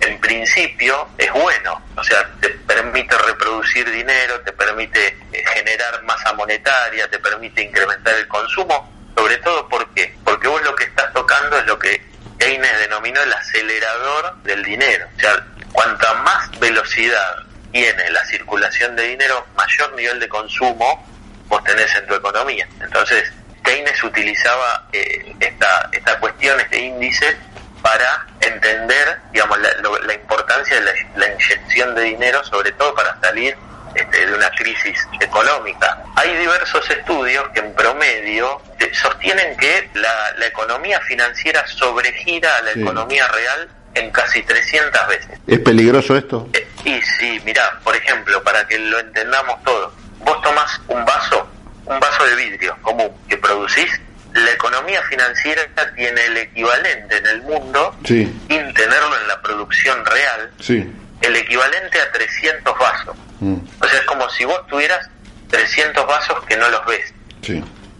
en 0.00 0.18
principio 0.20 1.06
es 1.18 1.30
bueno, 1.32 1.82
o 1.94 2.02
sea, 2.02 2.26
te 2.40 2.48
permite 2.48 3.16
reproducir 3.18 3.88
dinero, 3.90 4.40
te 4.40 4.52
permite 4.52 5.18
eh, 5.30 5.44
generar 5.54 6.02
masa 6.04 6.32
monetaria, 6.32 7.08
te 7.10 7.18
permite 7.18 7.62
incrementar 7.62 8.14
el 8.14 8.26
consumo, 8.26 8.90
sobre 9.14 9.36
todo 9.36 9.68
porque 9.68 10.16
porque 10.24 10.48
vos 10.48 10.62
lo 10.62 10.74
que 10.74 10.84
estás 10.84 11.12
tocando 11.12 11.58
es 11.58 11.66
lo 11.66 11.78
que 11.78 12.02
Keynes 12.38 12.78
denominó 12.78 13.20
el 13.20 13.32
acelerador 13.34 14.42
del 14.42 14.64
dinero, 14.64 15.06
o 15.14 15.20
sea, 15.20 15.46
cuanta 15.72 16.14
más 16.14 16.58
velocidad 16.58 17.36
tiene 17.70 18.10
la 18.10 18.24
circulación 18.24 18.96
de 18.96 19.02
dinero, 19.02 19.46
mayor 19.54 19.92
nivel 19.94 20.18
de 20.18 20.28
consumo 20.28 21.06
vos 21.48 21.62
tenés 21.64 21.94
en 21.96 22.06
tu 22.06 22.14
economía. 22.14 22.66
Entonces, 22.80 23.30
Keynes 23.70 24.02
utilizaba 24.02 24.84
eh, 24.92 25.32
esta, 25.38 25.88
esta 25.92 26.18
cuestión, 26.18 26.58
este 26.58 26.80
índice, 26.80 27.36
para 27.80 28.26
entender 28.40 29.20
digamos, 29.32 29.58
la, 29.60 30.12
importancia 30.12 30.80
de 30.80 30.92
la, 31.16 31.32
inyección 31.32 31.94
de 31.94 32.02
dinero, 32.02 32.42
sobre 32.44 32.72
todo 32.72 32.94
para 32.94 33.18
salir 33.20 33.56
este, 33.94 34.26
de 34.26 34.34
una 34.34 34.50
crisis 34.50 35.06
económica. 35.20 36.02
Hay 36.16 36.36
diversos 36.36 36.90
estudios 36.90 37.48
que 37.50 37.60
en 37.60 37.72
promedio 37.74 38.60
eh, 38.80 38.90
sostienen 38.92 39.56
que 39.56 39.88
la, 39.94 40.32
la 40.36 40.46
economía 40.46 41.00
financiera 41.02 41.64
sobregira 41.68 42.50
a 42.56 42.62
la 42.62 42.72
economía 42.72 43.26
real 43.28 43.68
en 43.94 44.10
casi 44.10 44.42
300 44.42 45.06
veces. 45.08 45.38
¿Es 45.46 45.60
peligroso 45.60 46.16
esto? 46.16 46.48
Eh, 46.52 46.68
y 46.84 47.00
sí, 47.02 47.40
mira, 47.44 47.78
por 47.84 47.94
ejemplo, 47.94 48.42
para 48.42 48.66
que 48.66 48.78
lo 48.78 48.98
entendamos 48.98 49.62
todo, 49.62 49.94
vos 50.18 50.42
tomás 50.42 50.80
un 50.88 51.04
vaso 51.04 51.49
un 51.90 52.00
vaso 52.00 52.24
de 52.24 52.36
vidrio 52.36 52.76
común 52.82 53.10
que 53.28 53.36
producís, 53.36 54.00
la 54.34 54.50
economía 54.52 55.02
financiera 55.02 55.62
tiene 55.96 56.24
el 56.26 56.36
equivalente 56.36 57.16
en 57.16 57.26
el 57.26 57.42
mundo, 57.42 57.96
sin 58.04 58.44
tenerlo 58.74 59.20
en 59.20 59.28
la 59.28 59.42
producción 59.42 60.04
real, 60.06 60.50
el 61.20 61.36
equivalente 61.36 62.00
a 62.00 62.12
300 62.12 62.78
vasos. 62.78 63.16
Mm. 63.40 63.56
O 63.80 63.86
sea, 63.86 63.98
es 63.98 64.06
como 64.06 64.28
si 64.30 64.44
vos 64.44 64.66
tuvieras 64.68 65.08
300 65.50 66.06
vasos 66.06 66.44
que 66.46 66.56
no 66.56 66.68
los 66.70 66.86
ves. 66.86 67.12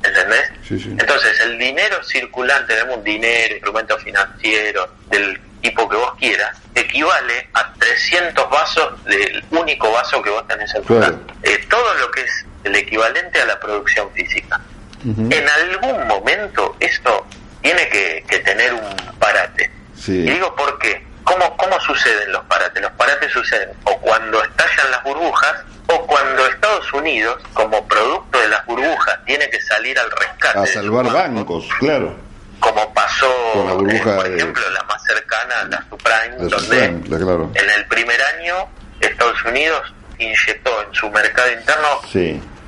¿Entendés? 0.03 0.51
Entonces, 0.71 1.41
el 1.41 1.59
dinero 1.59 2.03
circulante 2.05 2.73
en 2.73 2.79
el 2.81 2.87
mundo, 2.87 3.03
dinero, 3.05 3.55
instrumentos 3.55 4.03
financieros, 4.03 4.89
del 5.11 5.39
tipo 5.61 5.87
que 5.89 5.97
vos 5.97 6.15
quieras, 6.19 6.57
equivale 6.75 7.49
a 7.53 7.73
300 7.75 8.49
vasos 8.49 9.05
del 9.05 9.45
único 9.51 9.91
vaso 9.93 10.23
que 10.23 10.31
vos 10.31 10.47
tenés 10.49 10.75
en 10.75 10.83
tu 10.83 10.97
claro. 10.97 11.21
eh, 11.43 11.59
todo 11.69 11.95
lo 11.95 12.11
que 12.13 12.23
es 12.23 12.47
el 12.65 12.77
equivalente 12.77 13.41
a 13.41 13.47
la 13.47 13.59
producción 13.59 14.11
física. 14.13 14.61
En 15.05 15.49
algún 15.49 16.07
momento 16.07 16.77
esto 16.79 17.27
tiene 17.63 17.89
que, 17.89 18.39
tener 18.45 18.75
un 18.75 18.97
parate. 19.19 19.71
Y 20.07 20.31
digo 20.31 20.55
por 20.55 20.79
qué. 20.79 21.05
¿Cómo, 21.25 21.57
¿Cómo 21.57 21.79
suceden 21.81 22.33
los 22.33 22.43
parates? 22.45 22.83
Los 22.83 22.93
parates 22.93 23.31
suceden 23.31 23.71
o 23.85 23.97
cuando 23.99 24.43
estallan 24.43 24.91
las 24.91 25.03
burbujas 25.05 25.65
o 25.87 26.07
cuando 26.07 26.47
Estados 26.47 26.93
Unidos, 26.93 27.41
como 27.53 27.87
producto 27.87 28.41
de 28.41 28.49
las 28.49 28.65
burbujas, 28.67 29.19
tiene 29.27 29.49
que 29.51 29.61
salir 29.61 29.99
al 29.99 30.11
rescate. 30.11 30.59
A 30.59 30.67
salvar 30.67 31.13
bancos, 31.13 31.69
claro. 31.79 32.17
Como 32.59 32.93
pasó, 32.93 33.33
Con 33.55 33.67
la 33.69 33.75
burbuja 33.75 34.17
por 34.17 34.27
ejemplo, 34.27 34.71
la 34.71 34.83
más 34.85 35.03
cercana, 35.05 35.65
la 35.71 35.85
subprime, 35.89 36.49
donde 36.49 36.85
en 37.55 37.71
el 37.71 37.87
primer 37.87 38.21
año 38.23 38.69
Estados 39.01 39.43
Unidos 39.45 39.95
inyectó 40.19 40.83
en 40.83 40.95
su 40.95 41.11
mercado 41.11 41.51
interno 41.53 41.89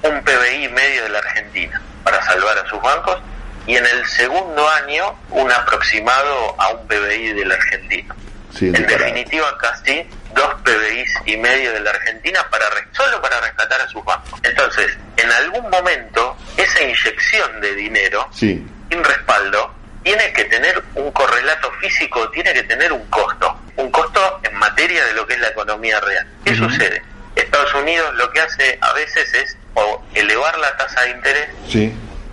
un 0.02 0.22
PBI 0.22 0.68
medio 0.68 1.04
de 1.04 1.08
la 1.10 1.18
Argentina 1.18 1.80
para 2.04 2.22
salvar 2.22 2.58
a 2.58 2.68
sus 2.68 2.80
bancos 2.82 3.18
y 3.66 3.76
en 3.76 3.86
el 3.86 4.04
segundo 4.06 4.68
año 4.68 5.16
un 5.30 5.50
aproximado 5.50 6.60
a 6.60 6.70
un 6.70 6.86
PBI 6.86 7.32
de 7.32 7.44
la 7.44 7.54
Argentina. 7.54 8.14
en 8.60 8.72
definitiva, 8.72 9.56
casi 9.58 10.06
dos 10.34 10.54
PBIs 10.62 11.14
y 11.26 11.36
medio 11.36 11.72
de 11.72 11.80
la 11.80 11.90
Argentina 11.90 12.44
para 12.50 12.66
solo 12.92 13.20
para 13.22 13.40
rescatar 13.40 13.80
a 13.80 13.88
sus 13.88 14.04
bancos. 14.04 14.40
Entonces, 14.42 14.98
en 15.16 15.30
algún 15.30 15.70
momento, 15.70 16.36
esa 16.56 16.82
inyección 16.82 17.60
de 17.60 17.74
dinero 17.74 18.28
sin 18.32 18.68
respaldo 18.90 19.74
tiene 20.02 20.32
que 20.32 20.44
tener 20.46 20.82
un 20.94 21.12
correlato 21.12 21.70
físico, 21.80 22.28
tiene 22.30 22.52
que 22.52 22.64
tener 22.64 22.92
un 22.92 23.06
costo. 23.06 23.58
Un 23.76 23.90
costo 23.90 24.40
en 24.42 24.54
materia 24.56 24.72
materia 24.72 25.04
de 25.04 25.14
lo 25.14 25.26
que 25.26 25.34
es 25.34 25.40
la 25.40 25.48
economía 25.48 26.00
real. 26.00 26.26
¿Qué 26.44 26.56
sucede? 26.56 27.02
Estados 27.36 27.74
Unidos 27.74 28.14
lo 28.14 28.30
que 28.32 28.40
hace 28.40 28.78
a 28.80 28.92
veces 28.94 29.32
es 29.34 29.56
o 29.74 30.02
elevar 30.14 30.58
la 30.58 30.76
tasa 30.76 31.02
de 31.02 31.10
interés 31.10 31.48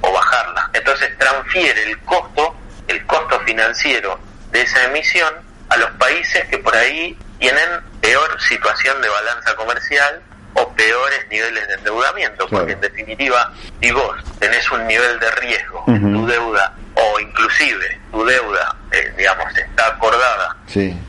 o 0.02 0.12
bajarla. 0.12 0.70
Entonces 0.74 1.18
transfiere 1.18 1.84
el 1.84 2.00
costo, 2.00 2.56
el 2.88 3.06
costo 3.06 3.40
financiero 3.42 4.20
de 4.52 4.62
esa 4.62 4.86
emisión 4.86 5.34
a 5.70 5.78
los 5.78 5.92
países 5.92 6.46
que 6.46 6.58
por 6.58 6.76
ahí 6.76 7.18
tienen 7.40 7.70
peor 8.02 8.42
situación 8.42 9.02
de 9.02 9.10
balanza 9.10 9.56
comercial 9.56 10.22
o 10.56 10.68
peores 10.74 11.26
niveles 11.30 11.68
de 11.68 11.74
endeudamiento, 11.76 12.48
porque 12.48 12.74
en 12.74 12.82
definitiva, 12.82 13.54
si 13.82 13.92
vos 13.92 14.18
tenés 14.40 14.70
un 14.72 14.86
nivel 14.88 15.20
de 15.20 15.32
riesgo 15.32 15.84
en 15.88 16.14
tu 16.14 16.26
deuda 16.26 16.74
o 16.96 17.20
inclusive 17.20 18.00
tu 18.12 18.26
deuda, 18.26 18.76
eh, 18.92 19.14
digamos, 19.16 19.56
está 19.56 19.88
acordada 19.88 20.58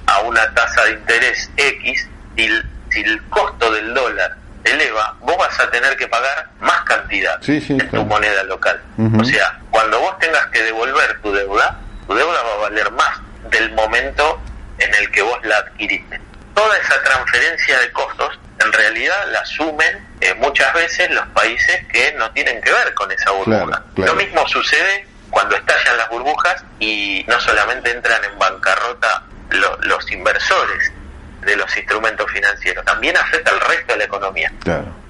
a 0.07 0.21
una 0.21 0.55
tasa 0.55 0.85
de 0.85 0.93
interés 0.93 1.51
X, 1.57 2.09
y 2.37 2.49
si 2.91 3.01
el 3.01 3.23
costo 3.29 3.71
del 3.73 3.93
dólar 3.95 4.37
eleva, 4.65 5.17
vos 5.21 5.37
vas 5.37 5.59
a 5.61 5.71
tener 5.71 5.97
que 5.97 6.07
pagar 6.09 6.49
más 6.61 6.81
cantidad 6.83 7.39
en 7.49 7.91
tu 7.91 8.05
moneda 8.05 8.43
local. 8.45 8.81
O 9.19 9.25
sea, 9.25 9.59
cuando 9.71 10.01
vos 10.01 10.19
tengas 10.19 10.47
que 10.49 10.63
devolver 10.63 11.21
tu 11.23 11.33
deuda, 11.33 11.79
tu 12.07 12.15
deuda 12.15 12.43
va 12.43 12.55
a 12.55 12.69
valer 12.69 12.91
más 12.93 13.21
del 13.51 13.73
momento 13.73 14.41
en 14.79 14.95
el 14.95 15.11
que 15.11 15.23
vos 15.23 15.39
la 15.45 15.59
adquiriste. 15.59 16.21
Toda 16.55 16.77
esa 16.79 17.03
transferencia 17.03 17.79
de 17.79 17.93
costos 17.93 18.39
en 18.59 18.73
realidad 18.73 19.17
la 19.33 19.41
asumen 19.41 20.07
eh, 20.21 20.35
muchas 20.35 20.73
veces 20.75 21.11
los 21.11 21.27
países 21.29 21.87
que 21.91 22.13
no 22.19 22.31
tienen 22.33 22.61
que 22.61 22.71
ver 22.71 22.93
con 22.95 23.11
esa 23.11 23.31
burbuja. 23.31 23.83
Lo 23.97 24.15
mismo 24.15 24.47
sucede 24.49 25.07
cuando 25.31 25.57
estallan 25.57 25.97
las 25.97 26.09
burbujas 26.11 26.63
y 26.79 27.25
no 27.29 27.41
solamente 27.41 27.91
entran 27.91 28.23
en 28.25 28.39
bancarrota 28.39 29.23
los 29.83 30.13
inversores, 30.13 30.93
de 31.43 31.57
los 31.57 31.77
instrumentos 31.77 32.31
financieros, 32.31 32.85
también 32.85 33.17
afecta 33.17 33.51
al 33.51 33.61
resto 33.61 33.93
de 33.93 33.99
la 33.99 34.05
economía. 34.05 34.53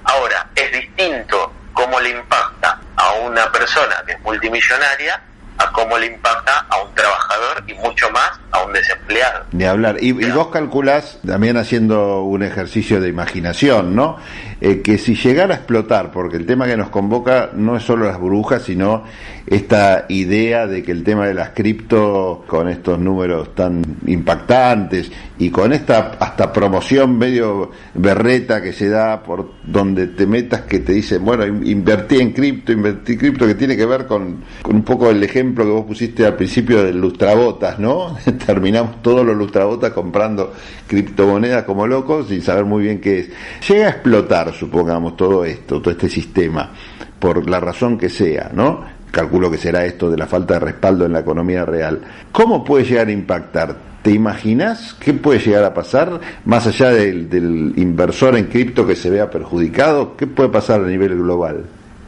Ahora, 0.03 0.47
es 0.55 0.71
distinto 0.71 1.53
cómo 1.73 1.99
le 1.99 2.09
impacta 2.09 2.79
a 2.95 3.13
una 3.13 3.51
persona 3.51 4.03
que 4.05 4.13
es 4.13 4.21
multimillonaria 4.21 5.21
a 5.57 5.71
cómo 5.73 5.97
le 5.97 6.07
impacta 6.07 6.65
a 6.69 6.81
un 6.81 6.93
trabajador 6.95 7.63
y 7.67 7.73
mucho 7.75 8.09
más 8.09 8.31
a 8.51 8.63
un 8.63 8.73
desempleado. 8.73 9.45
De 9.51 9.67
hablar. 9.67 9.97
Y, 9.99 10.09
y 10.09 10.31
vos 10.31 10.47
calculás, 10.47 11.19
también 11.25 11.57
haciendo 11.57 12.21
un 12.21 12.41
ejercicio 12.43 12.99
de 12.99 13.09
imaginación, 13.09 13.95
¿no? 13.95 14.17
Eh, 14.63 14.81
que 14.81 14.99
si 14.99 15.15
llegara 15.15 15.55
a 15.55 15.57
explotar, 15.57 16.11
porque 16.11 16.37
el 16.37 16.45
tema 16.45 16.67
que 16.67 16.77
nos 16.77 16.89
convoca 16.89 17.49
no 17.55 17.75
es 17.75 17.81
solo 17.81 18.05
las 18.05 18.19
burbujas, 18.19 18.61
sino 18.61 19.03
esta 19.47 20.05
idea 20.07 20.67
de 20.67 20.83
que 20.83 20.91
el 20.91 21.03
tema 21.03 21.25
de 21.25 21.33
las 21.33 21.49
cripto, 21.49 22.43
con 22.45 22.69
estos 22.69 22.99
números 22.99 23.55
tan 23.55 23.81
impactantes 24.05 25.11
y 25.39 25.49
con 25.49 25.73
esta 25.73 26.11
hasta 26.19 26.53
promoción 26.53 27.17
medio 27.17 27.71
berreta 27.95 28.61
que 28.61 28.71
se 28.71 28.87
da 28.87 29.23
por 29.23 29.53
donde 29.63 30.05
te 30.05 30.27
metas, 30.27 30.61
que 30.61 30.79
te 30.79 30.93
dicen, 30.93 31.25
bueno, 31.25 31.43
invertí 31.47 32.19
en 32.19 32.31
cripto, 32.31 32.71
invertí 32.71 33.17
cripto, 33.17 33.47
que 33.47 33.55
tiene 33.55 33.75
que 33.75 33.87
ver 33.87 34.05
con, 34.05 34.43
con 34.61 34.75
un 34.75 34.83
poco 34.83 35.09
el 35.09 35.23
ejemplo 35.23 35.65
que 35.65 35.71
vos 35.71 35.85
pusiste 35.85 36.23
al 36.23 36.35
principio 36.35 36.83
del 36.83 37.01
lustrabotas, 37.01 37.79
¿no? 37.79 38.15
Terminamos 38.45 39.01
todos 39.01 39.25
los 39.25 39.35
lustrabotas 39.35 39.91
comprando 39.91 40.53
criptomonedas 40.85 41.63
como 41.63 41.87
locos 41.87 42.27
sin 42.27 42.43
saber 42.43 42.65
muy 42.65 42.83
bien 42.83 43.01
qué 43.01 43.21
es. 43.21 43.29
Llega 43.67 43.87
a 43.87 43.89
explotar 43.89 44.50
supongamos, 44.51 45.15
todo 45.17 45.45
esto, 45.45 45.81
todo 45.81 45.91
este 45.91 46.09
sistema, 46.09 46.71
por 47.19 47.49
la 47.49 47.59
razón 47.59 47.97
que 47.97 48.09
sea, 48.09 48.49
¿no? 48.53 48.85
Calculo 49.11 49.51
que 49.51 49.57
será 49.57 49.85
esto 49.85 50.09
de 50.09 50.17
la 50.17 50.27
falta 50.27 50.55
de 50.55 50.61
respaldo 50.61 51.05
en 51.05 51.13
la 51.13 51.19
economía 51.19 51.65
real. 51.65 52.01
¿Cómo 52.31 52.63
puede 52.63 52.85
llegar 52.85 53.07
a 53.07 53.11
impactar? 53.11 53.75
¿Te 54.01 54.11
imaginas 54.11 54.95
qué 54.99 55.13
puede 55.13 55.39
llegar 55.39 55.63
a 55.63 55.73
pasar 55.73 56.19
más 56.45 56.65
allá 56.65 56.89
del, 56.89 57.29
del 57.29 57.73
inversor 57.75 58.35
en 58.35 58.45
cripto 58.45 58.87
que 58.87 58.95
se 58.95 59.09
vea 59.09 59.29
perjudicado? 59.29 60.15
¿Qué 60.17 60.27
puede 60.27 60.49
pasar 60.49 60.81
a 60.81 60.85
nivel 60.85 61.15
global? 61.15 61.65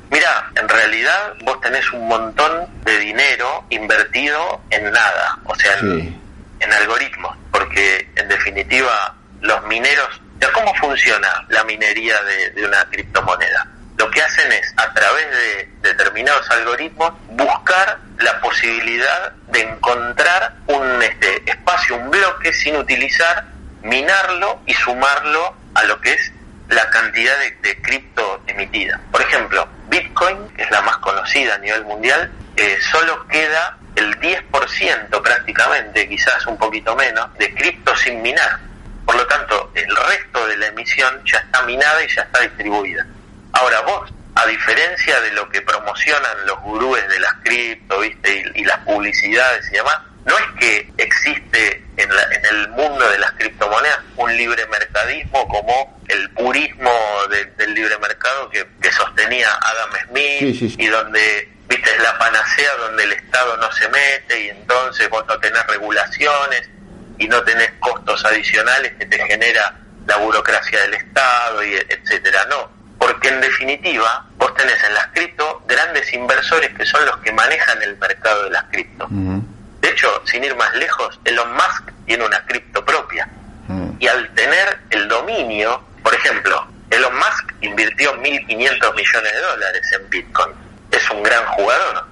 Mira, 0.10 0.52
en 0.60 0.70
realidad 0.70 1.34
vos 1.44 1.60
tenés 1.62 1.92
un 1.92 2.08
montón 2.08 2.52
de 2.86 3.00
dinero 3.00 3.64
invertido 3.70 4.62
en 4.70 4.84
nada, 4.86 5.40
o 5.46 5.56
sea, 5.56 5.80
en, 5.80 6.16
en 6.60 6.74
algoritmos, 6.74 7.36
porque 7.52 8.08
en 8.16 8.28
definitiva 8.28 9.16
los 9.42 9.68
mineros 9.68 10.23
¿Cómo 10.52 10.74
funciona 10.76 11.46
la 11.50 11.64
minería 11.64 12.16
de, 12.24 12.66
una 12.66 12.84
criptomoneda? 12.90 13.68
Lo 13.98 14.10
que 14.10 14.22
hacen 14.22 14.52
es, 14.52 14.74
a 14.78 14.92
través 14.94 15.30
de 15.30 15.70
determinados 15.82 16.50
algoritmos, 16.52 17.14
buscar 17.30 18.00
la 18.20 18.40
posibilidad 18.42 19.32
de 19.48 19.62
encontrar 19.62 20.56
un 20.68 21.02
este, 21.02 21.50
espacio, 21.50 21.96
un 21.96 22.10
bloque 22.10 22.52
sin 22.54 22.76
utilizar, 22.76 23.46
minarlo 23.84 24.62
y 24.66 24.74
sumarlo 24.74 25.56
a 25.76 25.84
lo 25.84 26.02
que 26.02 26.14
es 26.14 26.32
la 26.70 26.90
cantidad 26.90 27.38
de, 27.62 27.82
cripto 27.82 28.42
emitida. 28.48 29.00
Por 29.12 29.22
ejemplo, 29.22 29.68
Bitcoin, 29.90 30.50
que 30.56 30.64
es 30.64 30.72
la 30.72 30.82
más 30.82 30.98
conocida 30.98 31.56
a 31.56 31.58
nivel 31.60 31.86
mundial, 31.86 32.32
eh, 32.56 32.78
solo 32.92 33.28
queda 33.28 33.78
el 33.96 34.20
10% 34.20 35.22
prácticamente, 35.22 36.10
quizás 36.10 36.46
un 36.48 36.58
poquito 36.58 36.96
menos, 36.96 37.34
de 37.38 37.54
cripto 37.54 37.96
sin 37.96 38.22
minar. 38.22 38.60
Por 39.06 39.16
lo 39.16 39.28
tanto, 39.28 39.72
el 39.76 39.96
resto 39.96 40.48
de 40.48 40.58
la 40.58 40.68
emisión 40.68 41.22
ya 41.26 41.40
está 41.40 41.62
minada 41.64 42.04
y 42.04 42.08
ya 42.08 42.22
está 42.22 42.42
distribuida. 42.42 43.06
Ahora 43.54 43.82
vos, 43.82 44.12
a 44.36 44.46
diferencia 44.48 45.20
de 45.22 45.32
lo 45.34 45.48
que 45.50 45.62
promocionan 45.62 46.46
los 46.46 46.60
gurúes 46.62 47.08
de 47.08 47.20
las 47.20 47.34
cripto, 47.44 48.00
¿viste? 48.00 48.52
Y, 48.56 48.64
las 48.64 48.80
publicidades 48.80 49.68
y 49.72 49.76
demás, 49.76 49.98
no 50.26 50.38
es 50.38 50.46
que 50.60 50.92
existe 50.98 51.84
en, 51.98 52.10
el 52.52 52.70
mundo 52.70 53.08
de 53.10 53.20
las 53.20 53.32
criptomonedas 53.34 54.00
un 54.16 54.36
libre 54.36 54.66
mercadismo 54.68 55.48
como 55.48 56.00
el 56.08 56.30
purismo 56.32 56.92
del 57.30 57.74
libre 57.74 57.98
mercado 58.00 58.50
que, 58.50 58.66
sostenía 58.92 59.48
Adam 59.60 59.90
Smith 60.08 60.80
y 60.80 60.86
donde 60.88 61.50
viste 61.68 61.90
es 61.90 62.04
la 62.04 62.18
panacea 62.20 62.70
donde 62.78 63.04
el 63.06 63.14
Estado 63.14 63.58
no 63.58 63.72
se 63.72 63.90
mete 63.90 64.46
y 64.46 64.50
entonces 64.50 65.10
vos 65.10 65.26
no 65.28 65.40
tenés 65.40 65.66
regulaciones 65.66 66.70
y 67.18 67.28
no 67.28 67.42
tenés 67.44 67.72
costos 67.80 68.24
adicionales 68.26 68.94
que 69.00 69.06
te 69.06 69.18
genera 69.26 69.76
la 70.06 70.18
burocracia 70.18 70.82
del 70.82 70.96
Estado 70.96 71.64
y 71.64 71.76
etcétera, 71.76 72.46
no, 72.50 72.70
porque 72.98 73.30
en 73.30 73.42
definitiva 73.42 74.26
vos 74.38 74.54
tenés 74.56 74.82
en 74.84 74.94
las 74.94 75.08
cripto 75.08 75.64
grandes 75.68 76.12
inversores 76.14 76.74
que 76.74 76.86
son 76.86 77.06
los 77.06 77.18
que 77.18 77.32
manejan 77.32 77.82
el 77.82 77.98
mercado 77.98 78.46
de 78.46 78.50
las 78.52 78.64
cripto. 78.66 79.08
De 79.10 79.90
hecho, 79.90 80.22
sin 80.26 80.44
ir 80.44 80.56
más 80.56 80.74
lejos, 80.76 81.20
Elon 81.26 81.54
Musk 81.54 81.92
tiene 82.06 82.26
una 82.26 82.44
cripto 82.46 82.84
propia. 82.86 83.28
Y 84.00 84.08
al 84.08 84.34
tener 84.34 84.80
el 84.90 85.08
dominio, 85.08 85.82
por 86.02 86.14
ejemplo, 86.14 86.68
Elon 86.90 87.16
Musk 87.16 87.54
invirtió 87.62 88.14
1.500 88.22 88.96
millones 88.96 89.34
de 89.34 89.42
dólares 89.42 89.92
en 90.00 90.10
Bitcoin. 90.10 90.54
Es 90.92 91.10
un 91.10 91.24
gran 91.24 91.46
jugador. 91.48 92.06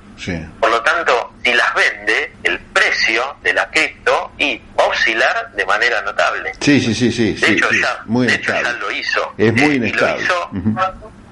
Por 0.59 0.69
lo 0.69 0.81
tanto, 0.81 1.33
si 1.43 1.53
las 1.53 1.73
vende, 1.73 2.33
el 2.43 2.59
precio 2.59 3.35
de 3.41 3.53
la 3.53 3.69
cripto 3.69 4.31
y 4.37 4.61
oscilar 4.85 5.51
de 5.53 5.65
manera 5.65 6.01
notable. 6.01 6.53
Sí, 6.59 6.79
sí, 6.79 6.93
sí, 6.93 7.11
sí. 7.11 7.33
De, 7.33 7.53
hecho, 7.53 7.69
Ya, 7.71 8.01
muy 8.05 8.27
de 8.27 8.35
hecho, 8.35 8.51
ya 8.51 8.71
lo 8.73 8.91
hizo. 8.91 9.33
Es 9.37 9.53
muy 9.53 9.75
eh, 9.75 9.79
lo 9.79 10.19
hizo 10.19 10.51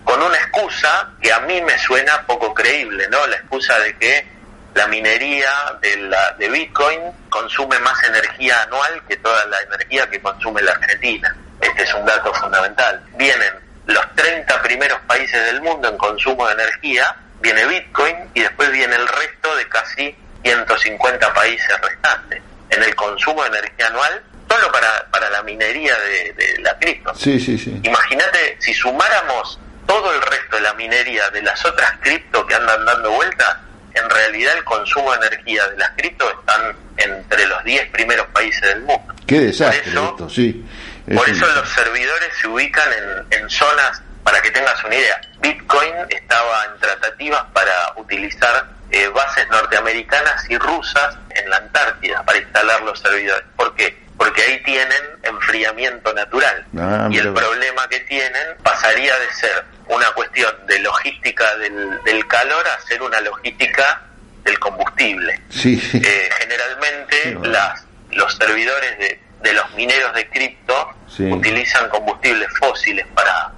con 0.03 0.23
una 0.23 0.37
excusa 0.37 1.11
que 1.21 1.31
a 1.31 1.39
mí 1.41 1.61
me 1.61 1.77
suena 1.77 2.25
poco 2.25 2.51
creíble, 2.51 3.07
¿no? 3.09 3.27
La 3.27 3.35
excusa 3.35 3.77
de 3.79 3.95
que 3.97 4.25
la 4.73 4.87
minería 4.87 5.51
de, 5.81 5.97
la, 5.97 6.31
de 6.31 6.49
Bitcoin 6.49 6.99
consume 7.29 7.77
más 7.79 8.03
energía 8.03 8.59
anual 8.63 9.03
que 9.07 9.17
toda 9.17 9.45
la 9.45 9.61
energía 9.61 10.09
que 10.09 10.19
consume 10.19 10.63
la 10.63 10.71
Argentina. 10.71 11.35
Este 11.61 11.83
es 11.83 11.93
un 11.93 12.05
dato 12.05 12.33
fundamental. 12.33 13.03
Vienen 13.17 13.53
los 13.85 14.15
30 14.15 14.61
primeros 14.63 14.99
países 15.01 15.45
del 15.45 15.61
mundo 15.61 15.89
en 15.89 15.97
consumo 15.97 16.47
de 16.47 16.53
energía 16.53 17.15
viene 17.41 17.65
Bitcoin 17.65 18.15
y 18.33 18.41
después 18.41 18.71
viene 18.71 18.95
el 18.95 19.07
resto 19.07 19.55
de 19.55 19.67
casi 19.69 20.15
150 20.43 21.33
países 21.33 21.81
restantes 21.81 22.41
en 22.69 22.83
el 22.83 22.95
consumo 22.95 23.43
de 23.43 23.49
energía 23.49 23.87
anual 23.87 24.23
solo 24.49 24.71
para, 24.71 25.05
para 25.11 25.29
la 25.29 25.43
minería 25.43 25.95
de, 25.95 26.57
la 26.59 26.77
cripto. 26.79 27.13
Sí, 27.15 27.39
sí, 27.39 27.57
sí. 27.57 27.79
Imagínate 27.83 28.57
si 28.59 28.73
sumáramos 28.73 29.59
todo 29.85 30.13
el 30.13 30.21
resto 30.21 30.55
de 30.55 30.61
la 30.61 30.73
minería 30.73 31.29
de 31.29 31.41
las 31.41 31.63
otras 31.65 31.91
cripto 32.01 32.45
que 32.45 32.55
andan 32.55 32.85
dando 32.85 33.11
vueltas, 33.11 33.57
en 33.93 34.09
realidad 34.09 34.57
el 34.57 34.63
consumo 34.63 35.11
de 35.11 35.27
energía 35.27 35.67
de 35.67 35.77
las 35.77 35.89
cripto 35.91 36.29
están 36.29 36.75
entre 36.97 37.47
los 37.47 37.63
10 37.63 37.89
primeros 37.89 38.27
países 38.27 38.61
del 38.61 38.81
mundo. 38.81 39.13
Qué 39.25 39.39
desastre 39.39 39.91
esto, 39.91 40.29
sí. 40.29 40.65
por 41.13 41.29
eso 41.29 41.45
los 41.47 41.69
servidores 41.69 42.29
se 42.41 42.47
ubican 42.47 42.87
en, 42.93 43.39
en 43.39 43.49
zonas 43.49 44.01
para 44.23 44.41
que 44.41 44.51
tengas 44.51 44.83
una 44.83 44.95
idea, 44.95 45.21
Bitcoin 45.39 45.93
estaba 46.09 46.65
en 46.65 46.79
tratativas 46.79 47.43
para 47.53 47.93
utilizar 47.95 48.67
eh, 48.91 49.07
bases 49.09 49.47
norteamericanas 49.49 50.49
y 50.49 50.57
rusas 50.57 51.17
en 51.31 51.49
la 51.49 51.57
Antártida 51.57 52.23
para 52.23 52.39
instalar 52.39 52.81
los 52.81 52.99
servidores. 52.99 53.45
¿Por 53.55 53.75
qué? 53.75 53.97
Porque 54.17 54.41
ahí 54.41 54.63
tienen 54.63 55.01
enfriamiento 55.23 56.13
natural. 56.13 56.65
Ah, 56.77 57.07
y 57.09 57.17
el 57.17 57.33
problema 57.33 57.87
que 57.89 57.99
tienen 58.01 58.57
pasaría 58.63 59.17
de 59.17 59.33
ser 59.33 59.65
una 59.87 60.11
cuestión 60.11 60.53
de 60.67 60.79
logística 60.79 61.55
del, 61.57 62.27
calor 62.27 62.67
a 62.67 62.81
ser 62.81 63.01
una 63.01 63.21
logística 63.21 64.01
del 64.43 64.59
combustible. 64.59 65.39
Sí, 65.49 65.81
eh, 65.93 66.29
generalmente 66.37 67.37
las, 67.47 67.85
los 68.11 68.35
servidores 68.35 68.97
de 68.99 69.29
de 69.41 69.53
los 69.53 69.73
mineros 69.73 70.13
de 70.13 70.27
cripto 70.29 70.93
utilizan 71.31 71.89
combustibles 71.89 72.47
fósiles 72.59 73.05
para, 73.13 73.51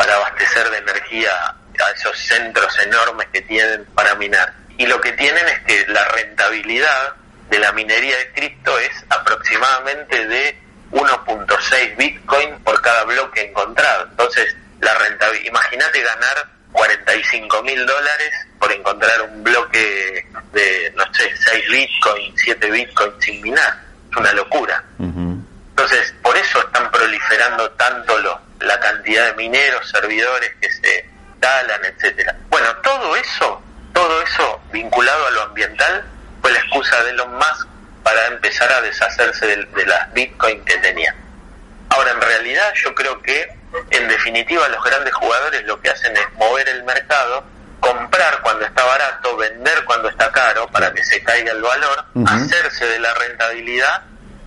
para 0.00 0.16
abastecer 0.16 0.70
de 0.70 0.78
energía 0.78 1.30
a 1.50 1.90
esos 1.94 2.18
centros 2.18 2.74
enormes 2.86 3.28
que 3.34 3.42
tienen 3.42 3.84
para 3.94 4.14
minar. 4.14 4.50
Y 4.78 4.86
lo 4.86 4.98
que 4.98 5.12
tienen 5.12 5.46
es 5.46 5.60
que 5.66 5.92
la 5.92 6.02
rentabilidad 6.08 7.16
de 7.50 7.58
la 7.58 7.70
minería 7.72 8.16
de 8.16 8.32
cripto 8.32 8.78
es 8.78 9.04
aproximadamente 9.10 10.26
de 10.26 10.58
1.6 10.92 11.96
Bitcoin 11.98 12.58
por 12.60 12.80
cada 12.80 13.04
bloque 13.04 13.42
encontrado. 13.42 14.06
Entonces, 14.10 14.56
la 14.80 14.94
rentabilidad, 14.94 15.48
imagínate 15.48 16.00
ganar 16.00 16.48
45 16.72 17.62
mil 17.62 17.84
dólares 17.84 18.32
por 18.58 18.72
encontrar 18.72 19.20
un 19.20 19.44
bloque 19.44 20.26
de, 20.54 20.94
no 20.96 21.04
sé, 21.12 21.30
6 21.36 21.64
Bitcoin, 21.70 22.32
7 22.38 22.70
Bitcoin 22.70 23.12
sin 23.18 23.42
minar. 23.42 23.78
Es 24.10 24.16
una 24.16 24.32
locura. 24.32 24.82
Entonces, 24.98 26.14
por 26.22 26.34
eso 26.38 26.58
están 26.60 26.90
proliferando 26.90 27.70
tanto 27.72 28.18
lo, 28.20 28.49
la 28.60 28.78
cantidad 28.80 29.26
de 29.26 29.34
mineros, 29.34 29.88
servidores 29.88 30.52
que 30.60 30.72
se 30.72 31.06
talan, 31.40 31.84
etcétera. 31.84 32.36
Bueno, 32.48 32.74
todo 32.76 33.16
eso, 33.16 33.62
todo 33.92 34.22
eso 34.22 34.60
vinculado 34.72 35.26
a 35.26 35.30
lo 35.30 35.42
ambiental 35.42 36.04
fue 36.40 36.52
la 36.52 36.58
excusa 36.58 37.02
de 37.04 37.10
Elon 37.10 37.34
Musk 37.34 37.68
para 38.02 38.26
empezar 38.26 38.72
a 38.72 38.80
deshacerse 38.82 39.46
de, 39.46 39.86
las 39.86 40.12
Bitcoin 40.12 40.64
que 40.64 40.76
tenía. 40.78 41.14
Ahora, 41.90 42.12
en 42.12 42.20
realidad 42.20 42.72
yo 42.82 42.94
creo 42.94 43.20
que, 43.22 43.52
en 43.90 44.08
definitiva, 44.08 44.68
los 44.68 44.82
grandes 44.84 45.12
jugadores 45.14 45.64
lo 45.64 45.80
que 45.80 45.90
hacen 45.90 46.16
es 46.16 46.32
mover 46.34 46.68
el 46.68 46.84
mercado, 46.84 47.44
comprar 47.80 48.40
cuando 48.42 48.64
está 48.64 48.84
barato, 48.84 49.36
vender 49.36 49.84
cuando 49.84 50.08
está 50.08 50.30
caro 50.30 50.68
para 50.68 50.92
que 50.92 51.04
se 51.04 51.22
caiga 51.22 51.52
el 51.52 51.62
valor, 51.62 52.04
hacerse 52.26 52.86
de 52.86 52.98
la 53.00 53.12
rentabilidad 53.14 54.02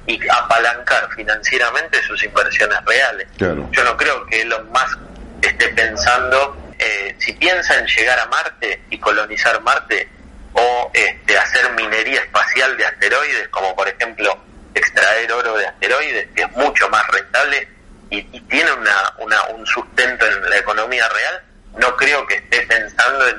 y 0.06 0.20
apalancar 0.30 1.10
financieramente 1.16 2.02
sus 2.04 2.24
inversiones 2.24 2.78
reales. 2.86 3.28
Yo 3.38 3.84
no 3.84 3.98
creo 3.98 4.26
que 4.26 4.42
Elon 4.42 4.70
Musk 4.70 5.00
esté 5.42 5.70
pensando, 5.70 6.74
eh, 6.78 7.16
si 7.20 7.34
piensa 7.34 7.78
en 7.78 7.86
llegar 7.88 8.20
a 8.20 8.26
Marte 8.28 8.84
y 8.90 8.98
colonizar 9.00 9.62
Marte, 9.62 10.10
o 10.54 10.92
este, 10.94 11.38
hacer 11.38 11.72
minería 11.74 12.22
espacial 12.22 12.78
de 12.78 12.86
asteroides, 12.86 13.48
como 13.50 13.76
por 13.76 13.88
ejemplo 13.88 14.38
extraer 14.76 15.32
oro 15.32 15.58
de 15.58 15.68
asteroides, 15.68 16.28
que 16.36 16.44
es 16.44 16.52
mucho 16.52 16.90
más 16.90 17.06
rentable 17.08 17.68
y, 18.10 18.22
tiene 18.42 18.72
una, 18.74 19.48
un 19.50 19.66
sustento 19.66 20.26
en 20.28 20.50
la 20.50 20.58
economía 20.58 21.08
real, 21.10 21.42
no 21.80 21.96
creo 21.96 22.26
que 22.28 22.36
esté 22.36 22.62
pensando 22.68 23.28
en, 23.28 23.38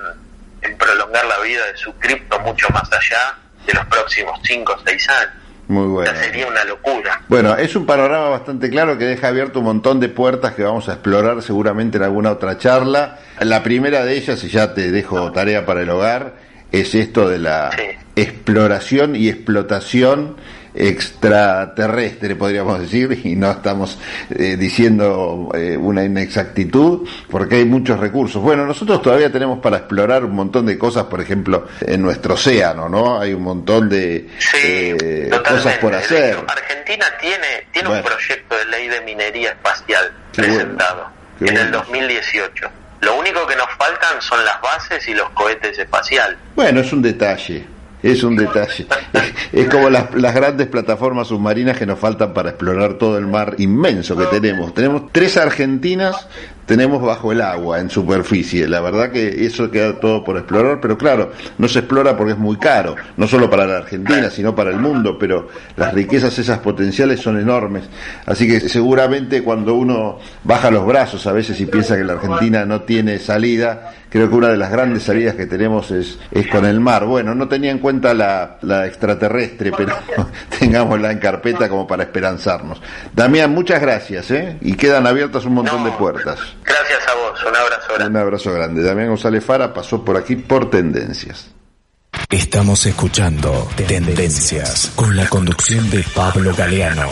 en 0.62 0.76
prolongar 0.76 1.24
la 1.26 1.38
vida 1.38 1.64
de 1.66 1.76
su 1.76 1.96
cripto 1.98 2.40
mucho 2.40 2.68
más 2.70 2.90
allá 2.92 3.36
de 3.64 3.72
los 3.74 3.86
próximos 3.86 4.40
5 4.42 4.72
o 4.72 4.82
6 4.84 5.08
años. 5.10 5.43
Muy 5.68 5.86
bueno. 5.86 6.12
sería 6.20 6.46
una 6.46 6.64
locura. 6.64 7.22
Bueno, 7.28 7.56
es 7.56 7.74
un 7.74 7.86
panorama 7.86 8.28
bastante 8.28 8.68
claro 8.68 8.98
que 8.98 9.04
deja 9.04 9.28
abierto 9.28 9.60
un 9.60 9.66
montón 9.66 9.98
de 10.00 10.08
puertas 10.08 10.54
que 10.54 10.62
vamos 10.62 10.88
a 10.88 10.94
explorar 10.94 11.42
seguramente 11.42 11.96
en 11.96 12.04
alguna 12.04 12.32
otra 12.32 12.58
charla. 12.58 13.18
La 13.40 13.62
primera 13.62 14.04
de 14.04 14.16
ellas, 14.16 14.42
y 14.44 14.48
ya 14.48 14.74
te 14.74 14.90
dejo 14.90 15.32
tarea 15.32 15.64
para 15.64 15.82
el 15.82 15.90
hogar, 15.90 16.34
es 16.70 16.94
esto 16.94 17.28
de 17.28 17.38
la 17.38 17.70
exploración 18.16 19.16
y 19.16 19.28
explotación 19.28 20.36
extraterrestre, 20.74 22.34
podríamos 22.36 22.80
decir, 22.80 23.20
y 23.24 23.36
no 23.36 23.50
estamos 23.50 23.98
eh, 24.30 24.56
diciendo 24.56 25.50
eh, 25.54 25.76
una 25.76 26.04
inexactitud, 26.04 27.08
porque 27.30 27.56
hay 27.56 27.64
muchos 27.64 28.00
recursos. 28.00 28.42
Bueno, 28.42 28.66
nosotros 28.66 29.00
todavía 29.02 29.30
tenemos 29.30 29.60
para 29.60 29.78
explorar 29.78 30.24
un 30.24 30.34
montón 30.34 30.66
de 30.66 30.76
cosas, 30.76 31.04
por 31.04 31.20
ejemplo, 31.20 31.66
en 31.80 32.02
nuestro 32.02 32.34
océano, 32.34 32.88
¿no? 32.88 33.20
Hay 33.20 33.32
un 33.32 33.42
montón 33.42 33.88
de 33.88 34.28
eh, 34.54 35.30
cosas 35.46 35.78
por 35.78 35.94
hacer. 35.94 36.38
Argentina 36.46 37.06
tiene, 37.20 37.66
tiene 37.72 37.88
un 37.88 38.02
proyecto 38.02 38.56
de 38.56 38.64
ley 38.66 38.88
de 38.88 39.00
minería 39.02 39.50
espacial 39.50 40.12
presentado 40.32 41.08
en 41.40 41.56
el 41.56 41.70
2018 41.70 42.70
lo 43.04 43.16
único 43.16 43.46
que 43.46 43.54
nos 43.54 43.68
faltan 43.76 44.20
son 44.22 44.42
las 44.44 44.60
bases 44.62 45.06
y 45.08 45.14
los 45.14 45.28
cohetes 45.30 45.78
espaciales. 45.78 46.38
Bueno, 46.54 46.80
es 46.80 46.90
un 46.92 47.02
detalle. 47.02 47.66
Es 48.04 48.22
un 48.22 48.36
detalle. 48.36 48.86
Es 49.52 49.68
como 49.68 49.88
las, 49.88 50.14
las, 50.14 50.34
grandes 50.34 50.66
plataformas 50.66 51.28
submarinas 51.28 51.78
que 51.78 51.86
nos 51.86 51.98
faltan 51.98 52.34
para 52.34 52.50
explorar 52.50 52.94
todo 52.94 53.16
el 53.18 53.26
mar 53.26 53.54
inmenso 53.58 54.16
que 54.16 54.26
tenemos. 54.26 54.74
Tenemos 54.74 55.04
tres 55.12 55.36
Argentinas 55.36 56.28
tenemos 56.66 57.02
bajo 57.02 57.32
el 57.32 57.40
agua 57.40 57.80
en 57.80 57.90
superficie. 57.90 58.66
La 58.68 58.80
verdad 58.80 59.10
que 59.10 59.44
eso 59.44 59.70
queda 59.70 59.98
todo 60.00 60.24
por 60.24 60.36
explorar, 60.36 60.80
pero 60.80 60.96
claro, 60.96 61.32
no 61.58 61.68
se 61.68 61.80
explora 61.80 62.16
porque 62.16 62.32
es 62.32 62.38
muy 62.38 62.56
caro, 62.56 62.96
no 63.16 63.26
solo 63.26 63.50
para 63.50 63.66
la 63.66 63.78
Argentina, 63.78 64.30
sino 64.30 64.54
para 64.54 64.70
el 64.70 64.78
mundo, 64.78 65.18
pero 65.18 65.48
las 65.76 65.92
riquezas 65.92 66.38
esas 66.38 66.58
potenciales 66.58 67.20
son 67.20 67.38
enormes. 67.38 67.84
Así 68.26 68.46
que 68.46 68.60
seguramente 68.68 69.42
cuando 69.42 69.74
uno 69.74 70.18
baja 70.42 70.70
los 70.70 70.86
brazos 70.86 71.26
a 71.26 71.32
veces 71.32 71.60
y 71.60 71.66
piensa 71.66 71.96
que 71.96 72.04
la 72.04 72.14
Argentina 72.14 72.64
no 72.64 72.82
tiene 72.82 73.18
salida, 73.18 73.92
creo 74.14 74.28
que 74.28 74.36
una 74.36 74.48
de 74.48 74.56
las 74.56 74.70
grandes 74.70 75.02
salidas 75.02 75.34
que 75.34 75.46
tenemos 75.46 75.90
es, 75.90 76.18
es 76.30 76.46
con 76.46 76.64
el 76.64 76.80
mar. 76.80 77.04
Bueno, 77.04 77.34
no 77.34 77.48
tenía 77.48 77.72
en 77.72 77.78
cuenta 77.78 78.14
la, 78.14 78.58
la 78.62 78.86
extraterrestre, 78.86 79.72
pero 79.76 79.92
tengámosla 80.58 81.10
en 81.10 81.18
carpeta 81.18 81.68
como 81.68 81.86
para 81.86 82.04
esperanzarnos. 82.04 82.80
Damián, 83.12 83.52
muchas 83.52 83.80
gracias, 83.80 84.30
¿eh? 84.30 84.56
Y 84.60 84.74
quedan 84.74 85.06
abiertas 85.06 85.44
un 85.44 85.54
montón 85.54 85.82
de 85.82 85.90
puertas. 85.90 86.53
Gracias 86.64 87.08
a 87.08 87.14
vos, 87.14 87.42
un 87.42 87.56
abrazo 87.56 87.94
grande. 87.94 88.06
Un 88.06 88.16
abrazo 88.16 88.52
grande. 88.52 88.82
Damián 88.82 89.08
González 89.08 89.44
Fara 89.44 89.72
pasó 89.72 90.04
por 90.04 90.16
aquí 90.16 90.36
por 90.36 90.70
Tendencias. 90.70 91.50
Estamos 92.30 92.86
escuchando 92.86 93.68
Tendencias 93.76 94.92
con 94.94 95.16
la 95.16 95.28
conducción 95.28 95.90
de 95.90 96.04
Pablo 96.14 96.54
Galeano. 96.56 97.02